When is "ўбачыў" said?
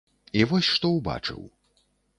0.97-1.47